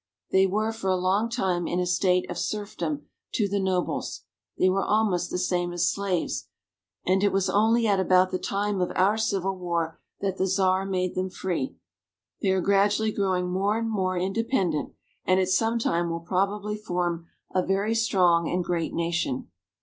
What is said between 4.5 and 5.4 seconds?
they were almost the